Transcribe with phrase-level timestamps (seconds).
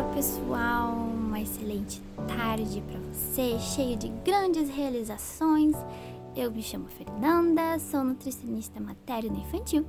[0.00, 5.76] Fala pessoal, uma excelente tarde para você, cheio de grandes realizações.
[6.34, 9.84] Eu me chamo Fernanda, sou nutricionista materno infantil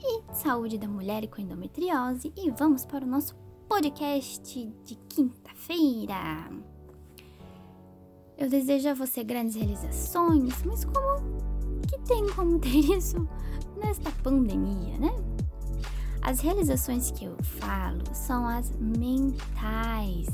[0.00, 3.34] e saúde da mulher com endometriose e vamos para o nosso
[3.68, 6.48] podcast de quinta-feira.
[8.38, 13.28] Eu desejo a você grandes realizações, mas como que tem como ter isso
[13.76, 15.35] nesta pandemia, né?
[16.22, 20.26] As realizações que eu falo são as mentais.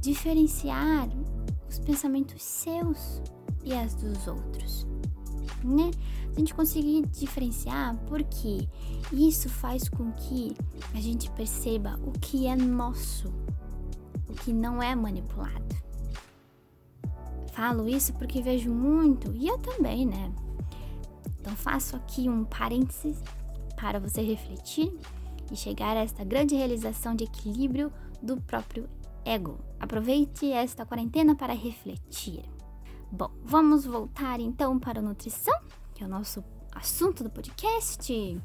[0.00, 1.08] Diferenciar
[1.68, 3.22] os pensamentos seus
[3.62, 4.86] e as dos outros,
[5.64, 5.90] né?
[6.34, 8.68] A gente conseguir diferenciar porque
[9.12, 10.54] isso faz com que
[10.92, 13.32] a gente perceba o que é nosso,
[14.28, 15.74] o que não é manipulado.
[17.52, 20.32] Falo isso porque vejo muito, e eu também, né?
[21.40, 23.22] Então faço aqui um parênteses
[23.76, 24.92] para você refletir
[25.50, 28.88] e chegar a esta grande realização de equilíbrio do próprio
[29.24, 29.58] ego.
[29.78, 32.44] Aproveite esta quarentena para refletir.
[33.10, 35.58] Bom, vamos voltar então para a nutrição,
[35.94, 36.42] que é o nosso
[36.74, 38.40] assunto do podcast.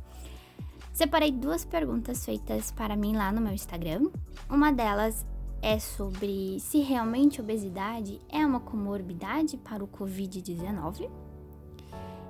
[0.93, 4.09] Separei duas perguntas feitas para mim lá no meu Instagram.
[4.49, 5.25] Uma delas
[5.61, 11.09] é sobre se realmente obesidade é uma comorbidade para o Covid-19.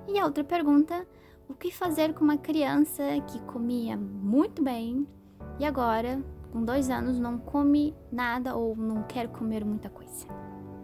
[0.08, 1.08] E a outra pergunta
[1.50, 5.08] o que fazer com uma criança que comia muito bem
[5.58, 10.27] e agora, com dois anos, não come nada ou não quer comer muita coisa?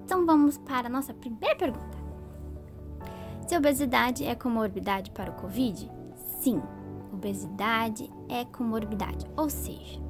[0.03, 1.97] Então vamos para a nossa primeira pergunta.
[3.47, 5.89] Se obesidade é comorbidade para o Covid?
[6.16, 6.61] Sim,
[7.13, 10.02] obesidade é comorbidade, ou seja,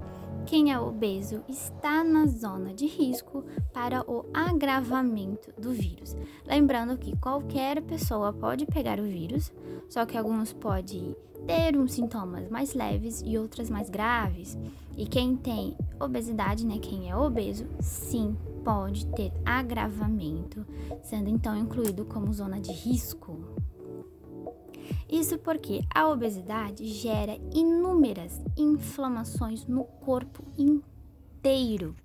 [0.45, 3.43] quem é obeso está na zona de risco
[3.73, 6.15] para o agravamento do vírus.
[6.45, 9.51] Lembrando que qualquer pessoa pode pegar o vírus,
[9.89, 11.16] só que alguns podem
[11.47, 14.55] ter uns sintomas mais leves e outras mais graves.
[14.95, 20.66] E quem tem obesidade, né, quem é obeso, sim, pode ter agravamento,
[21.01, 23.54] sendo então incluído como zona de risco.
[25.09, 31.95] Isso porque a obesidade gera inúmeras inflamações no corpo inteiro.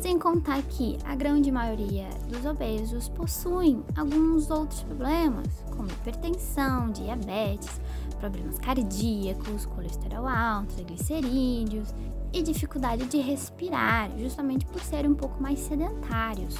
[0.00, 7.80] Sem contar que a grande maioria dos obesos possuem alguns outros problemas, como hipertensão, diabetes,
[8.20, 11.94] problemas cardíacos, colesterol alto, triglicerídeos
[12.32, 16.54] e dificuldade de respirar, justamente por serem um pouco mais sedentários.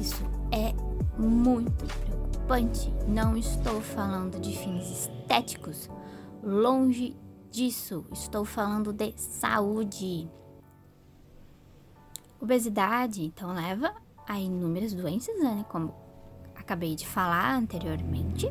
[0.00, 0.72] Isso é
[1.20, 2.94] muito preocupante.
[3.08, 5.90] Não estou falando de fins estéticos,
[6.40, 7.16] longe
[7.50, 8.06] disso.
[8.12, 10.30] Estou falando de saúde.
[12.40, 13.92] Obesidade, então, leva
[14.28, 15.64] a inúmeras doenças, né?
[15.68, 15.92] Como
[16.54, 18.48] acabei de falar anteriormente,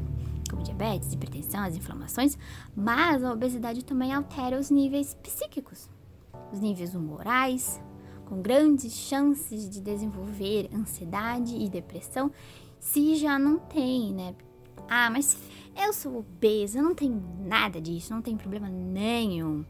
[0.55, 2.37] como diabetes, hipertensão, as inflamações,
[2.75, 5.89] mas a obesidade também altera os níveis psíquicos,
[6.51, 7.81] os níveis humorais,
[8.25, 12.31] com grandes chances de desenvolver ansiedade e depressão,
[12.79, 14.33] se já não tem, né?
[14.89, 15.37] Ah, mas
[15.75, 19.65] eu sou obesa, não tenho nada disso, não tem problema nenhum.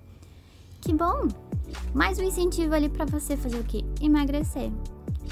[0.81, 1.27] Que bom!
[1.95, 3.83] Mais um incentivo ali para você fazer o que?
[3.99, 4.71] Emagrecer.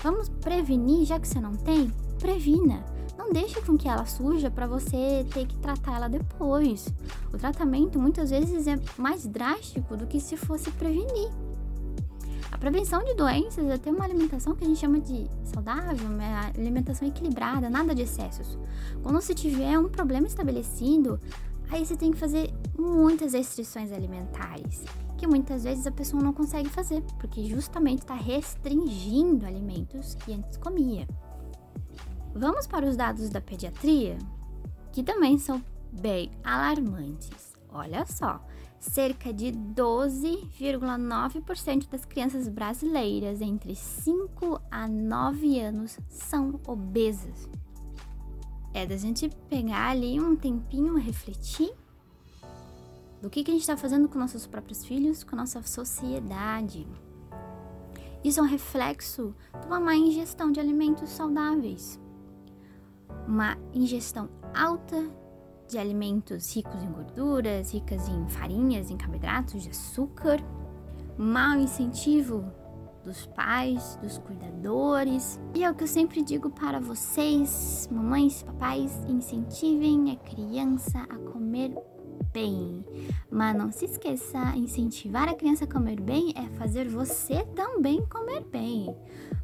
[0.01, 1.91] Vamos prevenir, já que você não tem?
[2.19, 2.92] Previna.
[3.17, 6.87] Não deixe com que ela surja para você ter que tratar ela depois.
[7.33, 11.29] O tratamento muitas vezes é mais drástico do que se fosse prevenir.
[12.51, 16.47] A prevenção de doenças é ter uma alimentação que a gente chama de saudável, uma
[16.47, 18.57] alimentação equilibrada, nada de excessos.
[19.01, 21.19] Quando você tiver um problema estabelecido,
[21.69, 24.83] aí você tem que fazer muitas restrições alimentares,
[25.17, 30.57] que muitas vezes a pessoa não consegue fazer, porque justamente está restringindo alimentos que antes
[30.57, 31.07] comia.
[32.35, 34.17] Vamos para os dados da pediatria,
[34.91, 37.53] que também são bem alarmantes.
[37.69, 38.43] Olha só,
[38.79, 47.49] cerca de 12,9% das crianças brasileiras entre 5 a 9 anos são obesas.
[48.73, 51.73] É da gente pegar ali um tempinho, refletir
[53.21, 56.87] do que, que a gente está fazendo com nossos próprios filhos, com nossa sociedade.
[58.23, 61.99] Isso é um reflexo de uma má ingestão de alimentos saudáveis,
[63.27, 65.09] uma ingestão alta
[65.67, 70.39] de alimentos ricos em gorduras, ricas em farinhas, em carboidratos, de açúcar.
[71.17, 72.43] Mau incentivo
[73.03, 75.39] dos pais, dos cuidadores.
[75.53, 81.17] E é o que eu sempre digo para vocês, mamães, papais, incentivem a criança a
[81.31, 81.75] comer
[82.33, 82.83] bem.
[83.31, 88.43] Mas não se esqueça, incentivar a criança a comer bem é fazer você também comer
[88.51, 88.93] bem.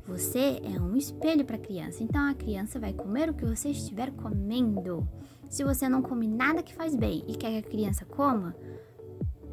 [0.08, 3.70] Você é um espelho para a criança, então a criança vai comer o que você
[3.70, 5.08] estiver comendo.
[5.48, 8.56] Se você não come nada que faz bem e quer que a criança coma,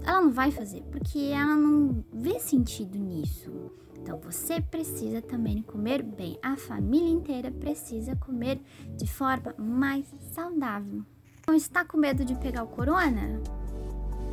[0.03, 3.53] ela não vai fazer, porque ela não vê sentido nisso.
[3.99, 6.39] Então você precisa também comer bem.
[6.43, 8.61] A família inteira precisa comer
[8.97, 11.05] de forma mais saudável.
[11.49, 13.41] Não está com medo de pegar o corona?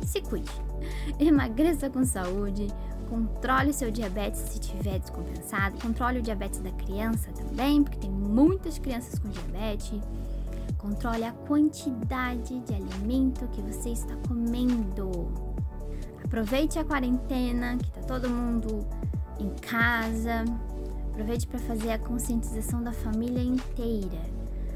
[0.04, 0.50] Se cuide.
[1.20, 2.66] Emagreça com saúde.
[3.08, 5.80] Controle seu diabetes se tiver descompensado.
[5.80, 10.00] Controle o diabetes da criança também, porque tem muitas crianças com diabetes.
[10.76, 15.28] Controle a quantidade de alimento que você está comendo.
[16.24, 18.84] Aproveite a quarentena, que está todo mundo
[19.38, 20.44] em casa.
[21.12, 24.33] Aproveite para fazer a conscientização da família inteira,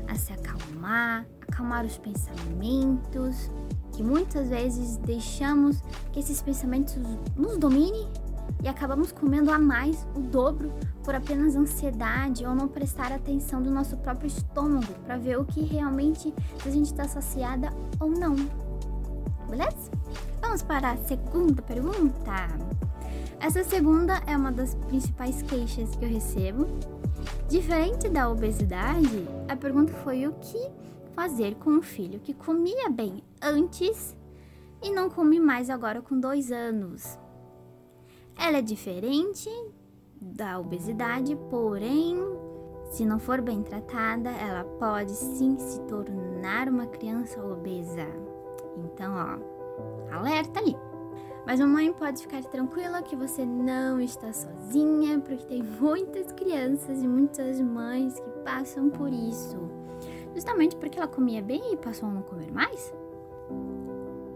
[0.09, 3.51] a se acalmar, acalmar os pensamentos,
[3.93, 5.83] que muitas vezes deixamos
[6.13, 6.97] que esses pensamentos
[7.37, 8.09] nos dominem
[8.63, 10.73] e acabamos comendo a mais, o dobro,
[11.05, 15.63] por apenas ansiedade ou não prestar atenção do nosso próprio estômago para ver o que
[15.63, 16.35] realmente
[16.65, 18.35] a gente está saciada ou não.
[19.49, 19.91] Beleza?
[20.41, 22.49] Vamos para a segunda pergunta.
[23.41, 26.67] Essa segunda é uma das principais queixas que eu recebo.
[27.49, 30.59] Diferente da obesidade, a pergunta foi o que
[31.13, 34.15] fazer com um filho que comia bem antes
[34.83, 37.19] e não come mais agora com dois anos.
[38.37, 39.49] Ela é diferente
[40.21, 42.19] da obesidade, porém,
[42.91, 48.07] se não for bem tratada, ela pode sim se tornar uma criança obesa.
[48.77, 50.77] Então, ó, alerta ali.
[51.49, 57.09] Mas mamãe pode ficar tranquila que você não está sozinha, porque tem muitas crianças e
[57.09, 59.57] muitas mães que passam por isso.
[60.35, 62.93] Justamente porque ela comia bem e passou a não comer mais.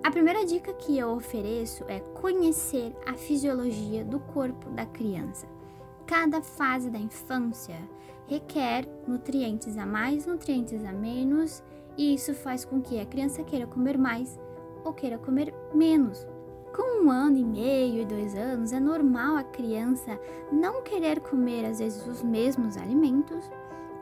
[0.02, 5.46] A primeira dica que eu ofereço é conhecer a fisiologia do corpo da criança.
[6.06, 7.76] Cada fase da infância
[8.26, 11.62] requer nutrientes a mais, nutrientes a menos,
[11.94, 14.40] e isso faz com que a criança queira comer mais
[14.82, 16.31] ou queira comer menos.
[16.74, 20.18] Com um ano e meio e dois anos, é normal a criança
[20.50, 23.50] não querer comer às vezes os mesmos alimentos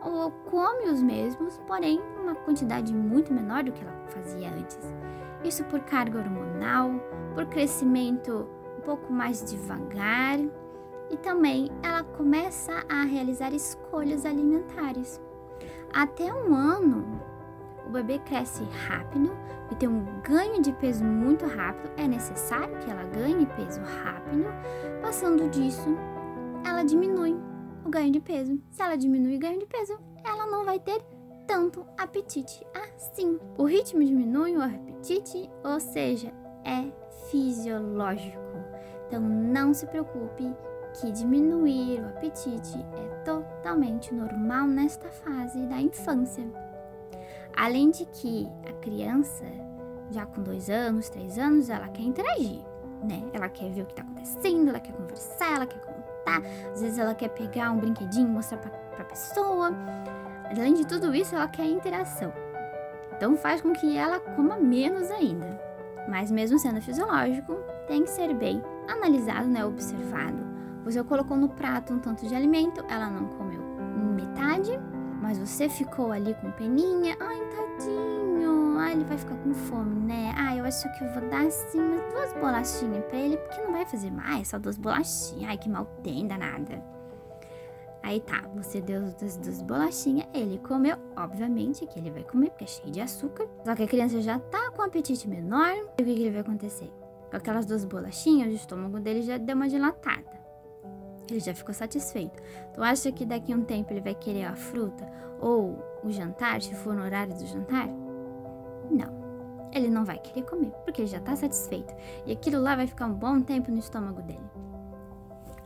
[0.03, 4.79] ou come os mesmos, porém uma quantidade muito menor do que ela fazia antes.
[5.45, 6.93] Isso por carga hormonal,
[7.35, 10.39] por crescimento um pouco mais devagar
[11.11, 15.21] e também ela começa a realizar escolhas alimentares.
[15.93, 17.21] Até um ano,
[17.91, 19.37] o bebê cresce rápido
[19.71, 21.91] e tem um ganho de peso muito rápido.
[21.97, 24.45] É necessário que ela ganhe peso rápido.
[25.03, 25.89] Passando disso,
[26.65, 27.37] ela diminui
[27.85, 28.59] o ganho de peso.
[28.71, 31.03] Se ela diminui o ganho de peso, ela não vai ter
[31.47, 33.39] tanto apetite assim.
[33.59, 36.33] O ritmo diminui o apetite, ou seja,
[36.65, 36.91] é
[37.29, 38.39] fisiológico.
[39.09, 40.55] Então não se preocupe
[41.01, 46.70] que diminuir o apetite é totalmente normal nesta fase da infância.
[47.57, 49.45] Além de que a criança,
[50.11, 52.63] já com dois anos, três anos, ela quer interagir,
[53.03, 53.23] né?
[53.33, 56.43] Ela quer ver o que está acontecendo, ela quer conversar, ela quer contar.
[56.73, 59.73] Às vezes ela quer pegar um brinquedinho e mostrar para a pessoa.
[60.51, 62.33] Além de tudo isso, ela quer interação.
[63.17, 65.61] Então faz com que ela coma menos ainda.
[66.09, 70.39] Mas mesmo sendo fisiológico, tem que ser bem analisado, né, observado.
[70.85, 73.71] Você colocou no prato um tanto de alimento, ela não comeu
[74.41, 74.71] metade,
[75.21, 77.17] mas você ficou ali com peninha.
[77.21, 78.79] Ai, tadinho.
[78.79, 80.33] Ai, ele vai ficar com fome, né?
[80.37, 83.73] Ai, eu acho que eu vou dar assim umas duas bolachinhas pra ele, porque não
[83.73, 85.51] vai fazer mais, só duas bolachinhas.
[85.51, 86.83] Ai, que mal tem, danada.
[88.03, 92.65] Aí tá, você deu as duas bolachinhas, ele comeu, obviamente que ele vai comer, porque
[92.65, 93.47] é cheio de açúcar.
[93.63, 95.75] Só que a criança já tá com apetite menor.
[95.99, 96.91] E o que, que ele vai acontecer?
[97.31, 100.40] Com aquelas duas bolachinhas, o estômago dele já deu uma dilatada.
[101.31, 102.43] Ele já ficou satisfeito.
[102.75, 105.09] Tu acha que daqui a um tempo ele vai querer a fruta
[105.41, 107.89] ou o jantar, se for no horário do jantar?
[108.91, 109.21] Não.
[109.73, 111.95] Ele não vai querer comer, porque ele já está satisfeito.
[112.27, 114.51] E aquilo lá vai ficar um bom tempo no estômago dele.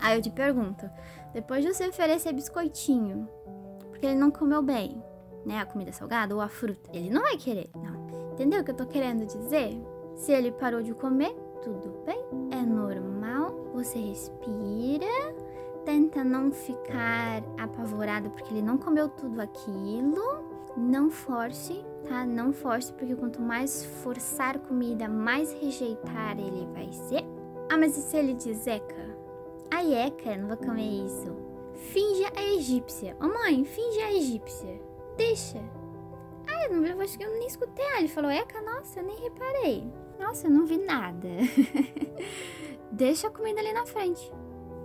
[0.01, 0.89] Aí eu te pergunto,
[1.33, 3.27] depois de você oferecer biscoitinho,
[3.89, 5.03] porque ele não comeu bem,
[5.47, 8.33] né, a comida salgada ou a fruta, ele não vai querer, não.
[8.33, 9.81] Entendeu o que eu tô querendo dizer?
[10.15, 15.34] Se ele parou de comer, tudo bem, é normal, você respira
[15.85, 20.45] tenta não ficar apavorado porque ele não comeu tudo aquilo.
[20.77, 22.27] Não force, tá?
[22.27, 27.25] Não force, porque quanto mais forçar comida, mais rejeitar ele vai ser.
[27.71, 29.17] Ah, mas e se ele diz Eca?
[29.71, 31.37] Ai, Eca, não vou comer isso.
[31.75, 33.17] Finge a egípcia.
[33.21, 34.81] Ô oh, mãe, finge a egípcia.
[35.17, 35.59] Deixa.
[36.49, 37.85] Ah, eu, não, eu acho que eu nem escutei.
[37.95, 39.93] Ah, ele falou Eca, nossa, eu nem reparei.
[40.19, 41.29] Nossa, eu não vi nada.
[42.91, 44.33] Deixa a comida ali na frente.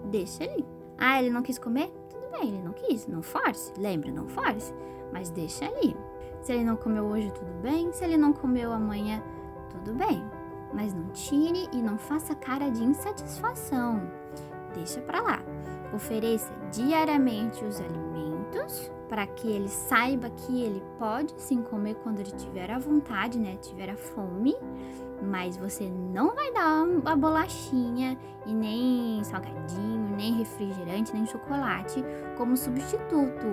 [0.06, 0.79] Deixa ali.
[1.00, 1.92] Ah, ele não quis comer?
[2.10, 3.08] Tudo bem, ele não quis.
[3.08, 3.72] Não force.
[3.78, 4.74] Lembra, não force.
[5.12, 5.96] Mas deixa ali.
[6.42, 7.92] Se ele não comeu hoje, tudo bem.
[7.92, 9.24] Se ele não comeu amanhã,
[9.70, 10.24] tudo bem.
[10.74, 14.02] Mas não tire e não faça cara de insatisfação.
[14.74, 15.44] Deixa para lá.
[15.94, 22.32] Ofereça diariamente os alimentos para que ele saiba que ele pode sim comer quando ele
[22.32, 23.58] tiver a vontade, né?
[23.58, 24.56] Tiver a fome,
[25.22, 32.06] mas você não vai dar a bolachinha e nem salgadinho, nem refrigerante, nem chocolate
[32.38, 33.48] como substituto.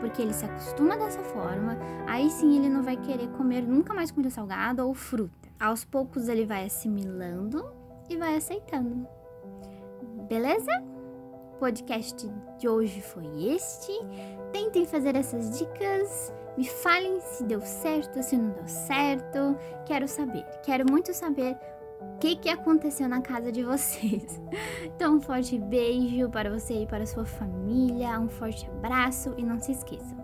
[0.00, 1.76] Porque ele se acostuma dessa forma,
[2.06, 5.48] aí sim ele não vai querer comer nunca mais comida salgada ou fruta.
[5.60, 7.64] Aos poucos ele vai assimilando
[8.08, 9.06] e vai aceitando.
[10.28, 10.70] Beleza?
[11.58, 13.92] Podcast de hoje foi este.
[14.52, 16.32] Tentem fazer essas dicas.
[16.56, 19.56] Me falem se deu certo, se não deu certo.
[19.84, 20.44] Quero saber.
[20.62, 21.56] Quero muito saber
[22.00, 24.40] o que, que aconteceu na casa de vocês.
[24.84, 28.18] Então, um forte beijo para você e para sua família.
[28.18, 30.16] Um forte abraço e não se esqueçam.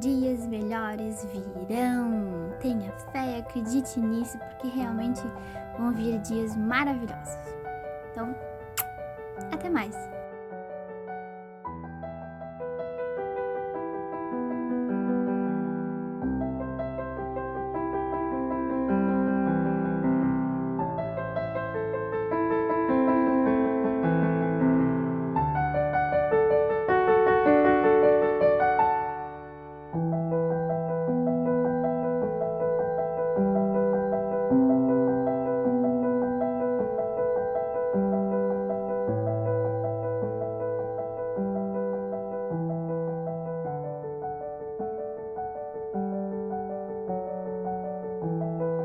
[0.00, 2.50] Dias melhores virão.
[2.60, 5.22] Tenha fé, acredite nisso, porque realmente
[5.76, 7.36] vão vir dias maravilhosos.
[8.12, 8.34] Então,
[9.52, 10.15] até mais!